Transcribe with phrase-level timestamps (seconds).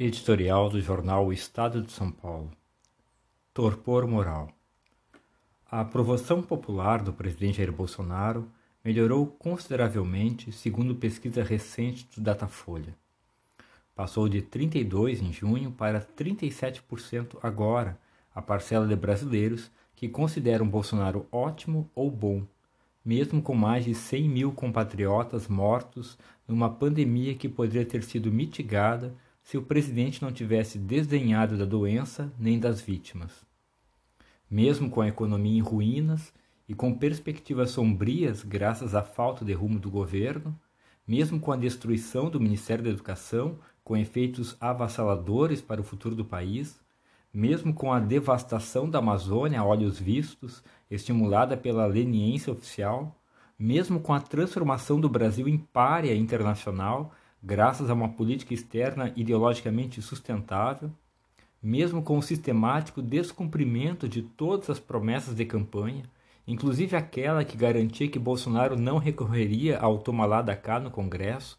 [0.00, 2.52] Editorial do jornal O Estado de São Paulo.
[3.52, 4.48] Torpor moral.
[5.68, 8.48] A aprovação popular do presidente Jair Bolsonaro
[8.84, 12.96] melhorou consideravelmente, segundo pesquisa recente do Datafolha.
[13.92, 17.98] Passou de 32 em junho para 37% agora,
[18.32, 22.46] a parcela de brasileiros que consideram Bolsonaro ótimo ou bom,
[23.04, 29.12] mesmo com mais de 100 mil compatriotas mortos numa pandemia que poderia ter sido mitigada
[29.48, 33.32] se o presidente não tivesse desdenhado da doença nem das vítimas.
[34.50, 36.34] Mesmo com a economia em ruínas
[36.68, 40.54] e com perspectivas sombrias graças à falta de rumo do governo,
[41.06, 46.26] mesmo com a destruição do Ministério da Educação, com efeitos avassaladores para o futuro do
[46.26, 46.78] país,
[47.32, 53.18] mesmo com a devastação da Amazônia a olhos vistos, estimulada pela leniência oficial,
[53.58, 60.02] mesmo com a transformação do Brasil em párea internacional graças a uma política externa ideologicamente
[60.02, 60.90] sustentável,
[61.62, 66.04] mesmo com o sistemático descumprimento de todas as promessas de campanha,
[66.46, 71.58] inclusive aquela que garantia que Bolsonaro não recorreria ao toma lá da cá no Congresso,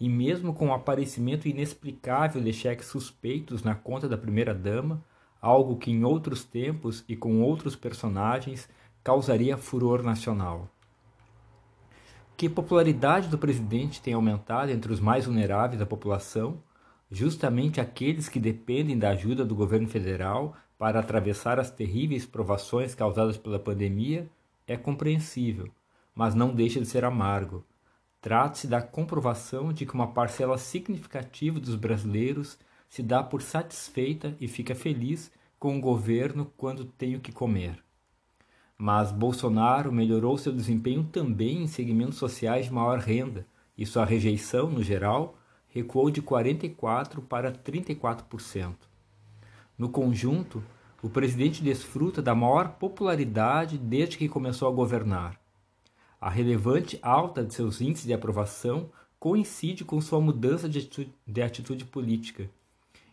[0.00, 5.02] e mesmo com o aparecimento inexplicável de cheques suspeitos na conta da primeira-dama,
[5.40, 8.68] algo que em outros tempos e com outros personagens
[9.02, 10.73] causaria furor nacional
[12.36, 16.60] que a popularidade do presidente tem aumentado entre os mais vulneráveis da população,
[17.10, 23.36] justamente aqueles que dependem da ajuda do governo federal para atravessar as terríveis provações causadas
[23.36, 24.28] pela pandemia,
[24.66, 25.68] é compreensível,
[26.14, 27.64] mas não deixa de ser amargo.
[28.20, 34.48] Trata-se da comprovação de que uma parcela significativa dos brasileiros se dá por satisfeita e
[34.48, 37.83] fica feliz com o governo quando tem o que comer.
[38.84, 43.46] Mas Bolsonaro melhorou seu desempenho também em segmentos sociais de maior renda,
[43.78, 48.74] e sua rejeição, no geral, recuou de 44% para 34%.
[49.78, 50.62] No conjunto,
[51.02, 55.40] o presidente desfruta da maior popularidade desde que começou a governar.
[56.20, 61.40] A relevante alta de seus índices de aprovação coincide com sua mudança de atitude, de
[61.40, 62.50] atitude política.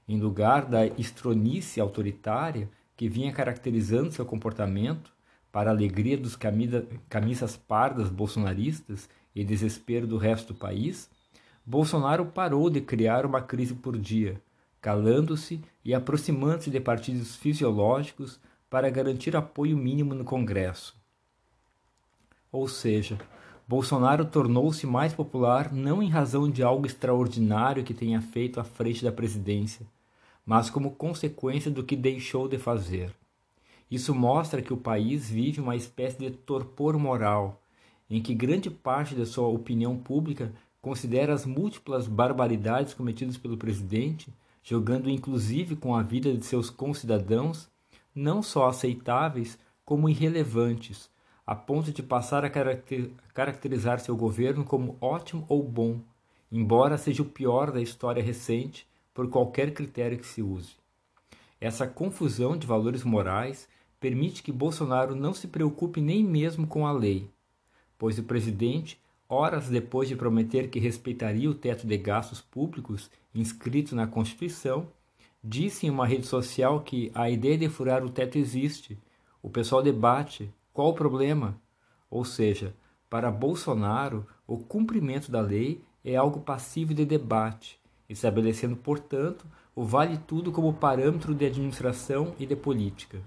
[0.06, 5.14] Em lugar da estronice autoritária que vinha caracterizando seu comportamento,
[5.52, 11.10] para a alegria dos camisa, camisas pardas bolsonaristas e desespero do resto do país,
[11.66, 14.42] Bolsonaro parou de criar uma crise por dia,
[14.82, 18.40] calando-se e aproximando-se de partidos fisiológicos
[18.70, 20.96] para garantir apoio mínimo no Congresso.
[22.52, 23.18] Ou seja,
[23.68, 29.04] Bolsonaro tornou-se mais popular não em razão de algo extraordinário que tenha feito à frente
[29.04, 29.86] da presidência,
[30.46, 33.14] mas como consequência do que deixou de fazer.
[33.92, 37.62] Isso mostra que o país vive uma espécie de torpor moral,
[38.10, 44.34] em que grande parte da sua opinião pública considera as múltiplas barbaridades cometidas pelo presidente,
[44.64, 47.70] jogando inclusive com a vida de seus concidadãos,
[48.16, 51.10] não só aceitáveis, como irrelevantes,
[51.46, 52.50] a ponto de passar a
[53.34, 56.00] caracterizar seu governo como ótimo ou bom,
[56.50, 60.76] embora seja o pior da história recente por qualquer critério que se use.
[61.60, 63.68] Essa confusão de valores morais
[64.02, 67.30] permite que Bolsonaro não se preocupe nem mesmo com a lei,
[68.00, 73.96] pois o presidente, horas depois de prometer que respeitaria o teto de gastos públicos inscrito
[73.96, 74.88] na Constituição,
[75.44, 78.98] disse em uma rede social que a ideia de furar o teto existe.
[79.40, 81.56] O pessoal debate qual o problema.
[82.10, 82.74] Ou seja,
[83.08, 87.80] para Bolsonaro, o cumprimento da lei é algo passivo de debate,
[88.10, 89.46] estabelecendo, portanto,
[89.76, 93.22] o vale tudo como parâmetro de administração e de política.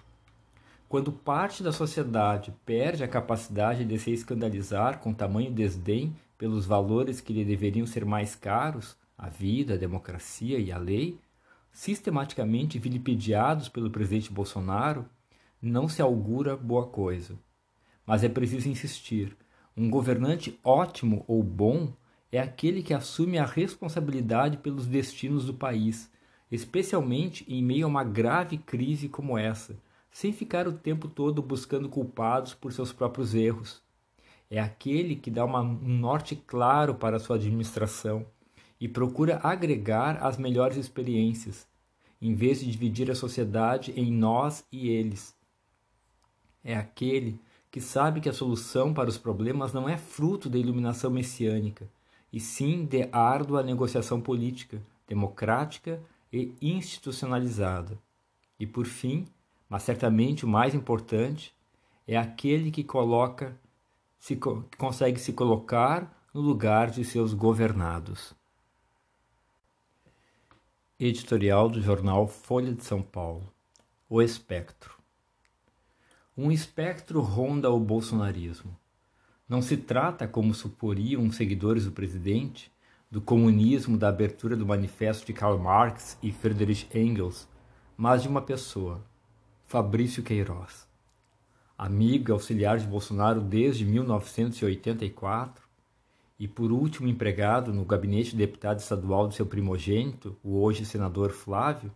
[0.88, 7.20] Quando parte da sociedade perde a capacidade de se escandalizar com tamanho desdém pelos valores
[7.20, 11.18] que lhe deveriam ser mais caros, a vida, a democracia e a lei,
[11.72, 15.06] sistematicamente vilipendiados pelo presidente Bolsonaro,
[15.60, 17.34] não se augura boa coisa.
[18.06, 19.36] Mas é preciso insistir:
[19.76, 21.92] um governante ótimo ou bom
[22.30, 26.12] é aquele que assume a responsabilidade pelos destinos do país,
[26.52, 29.76] especialmente em meio a uma grave crise como essa
[30.14, 33.82] sem ficar o tempo todo buscando culpados por seus próprios erros.
[34.48, 38.24] É aquele que dá uma, um norte claro para sua administração
[38.80, 41.66] e procura agregar as melhores experiências,
[42.22, 45.34] em vez de dividir a sociedade em nós e eles.
[46.62, 51.10] É aquele que sabe que a solução para os problemas não é fruto da iluminação
[51.10, 51.88] messiânica,
[52.32, 56.00] e sim de árdua negociação política, democrática
[56.32, 57.98] e institucionalizada.
[58.60, 59.26] E por fim,
[59.74, 61.52] mas certamente o mais importante
[62.06, 63.58] é aquele que coloca,
[64.20, 68.32] se, que consegue se colocar no lugar de seus governados.
[70.96, 73.52] Editorial do jornal Folha de São Paulo.
[74.08, 74.94] O espectro.
[76.38, 78.78] Um espectro ronda o bolsonarismo.
[79.48, 82.70] Não se trata, como suporiam seguidores do presidente,
[83.10, 87.48] do comunismo da abertura do manifesto de Karl Marx e Friedrich Engels,
[87.96, 89.02] mas de uma pessoa,
[89.66, 90.86] Fabrício Queiroz.
[91.76, 95.64] Amigo e auxiliar de Bolsonaro desde 1984,
[96.38, 101.32] e por último empregado no gabinete de deputado estadual do seu primogênito, o hoje senador
[101.32, 101.90] Flávio,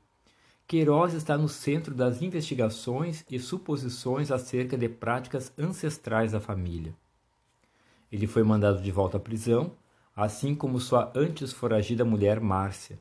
[0.67, 6.94] Queiroz está no centro das investigações e suposições acerca de práticas ancestrais da família.
[8.11, 9.73] Ele foi mandado de volta à prisão,
[10.17, 12.99] assim como sua antes foragida mulher Márcia.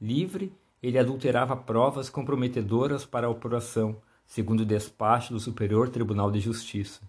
[0.00, 6.40] Livre, ele adulterava provas comprometedoras para a apuração, segundo o despacho do Superior Tribunal de
[6.40, 7.02] Justiça.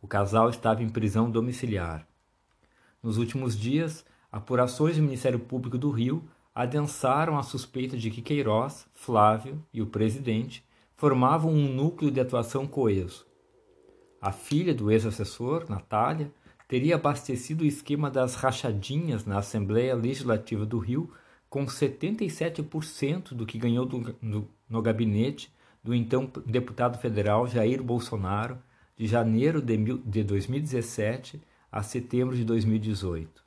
[0.00, 2.06] O casal estava em prisão domiciliar.
[3.02, 8.86] Nos últimos dias, apurações do Ministério Público do Rio adensaram a suspeita de que Queiroz,
[8.94, 10.64] Flávio e o presidente
[10.96, 13.26] formavam um núcleo de atuação coeso.
[14.20, 16.32] A filha do ex-assessor, Natália,
[16.66, 21.12] teria abastecido o esquema das rachadinhas na Assembleia Legislativa do Rio
[21.48, 25.50] com 77% do que ganhou do, no, no gabinete
[25.82, 28.58] do então deputado federal Jair Bolsonaro
[28.96, 31.40] de janeiro de, de 2017
[31.70, 33.44] a setembro de 2018.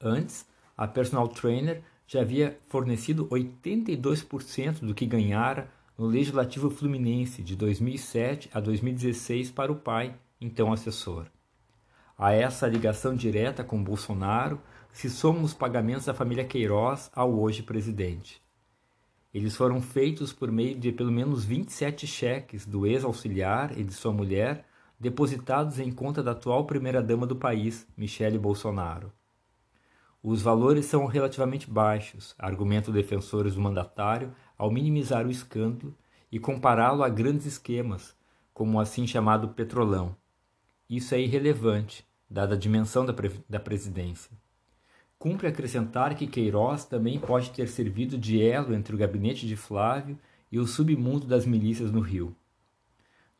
[0.00, 0.46] Antes,
[0.76, 8.50] a personal trainer já havia fornecido 82% do que ganhara no Legislativo Fluminense de 2007
[8.52, 11.26] a 2016 para o pai, então assessor.
[12.16, 14.60] A essa ligação direta com Bolsonaro
[14.92, 18.40] se somam os pagamentos da família Queiroz ao hoje presidente.
[19.32, 24.12] Eles foram feitos por meio de pelo menos 27 cheques do ex-auxiliar e de sua
[24.12, 24.64] mulher
[24.98, 29.12] depositados em conta da atual primeira-dama do país, Michele Bolsonaro.
[30.22, 35.92] Os valores são relativamente baixos, argumentam defensores do mandatário ao minimizar o escândalo
[36.30, 38.14] e compará-lo a grandes esquemas,
[38.54, 40.16] como o assim chamado petrolão.
[40.88, 43.14] Isso é irrelevante, dada a dimensão da,
[43.48, 44.30] da presidência.
[45.18, 50.18] Cumpre acrescentar que Queiroz também pode ter servido de elo entre o gabinete de Flávio
[50.52, 52.36] e o submundo das milícias no Rio.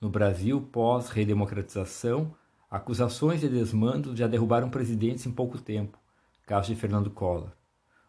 [0.00, 2.34] No Brasil, pós-redemocratização,
[2.70, 5.98] acusações de desmando já derrubaram presidentes em pouco tempo,
[6.46, 7.52] caso de Fernando Collor.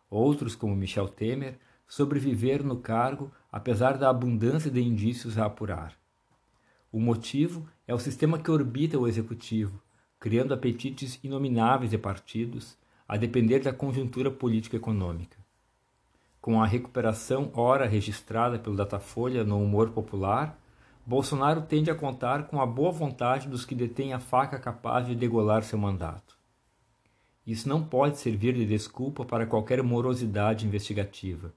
[0.10, 5.94] Outros, como Michel Temer, sobreviveram no cargo apesar da abundância de indícios a apurar.
[6.92, 9.82] O motivo é o sistema que orbita o executivo,
[10.20, 12.78] criando apetites inomináveis de partidos,
[13.08, 15.38] a depender da conjuntura político-econômica.
[16.42, 20.60] Com a recuperação ora registrada pelo Datafolha no humor popular,
[21.06, 25.16] Bolsonaro tende a contar com a boa vontade dos que detêm a faca capaz de
[25.16, 26.36] degolar seu mandato.
[27.46, 31.54] Isso não pode servir de desculpa para qualquer morosidade investigativa.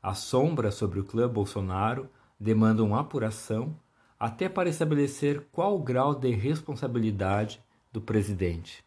[0.00, 2.08] As sombras sobre o clã Bolsonaro
[2.38, 3.74] demandam apuração
[4.18, 7.62] até para estabelecer qual o grau de responsabilidade
[7.92, 8.84] do presidente.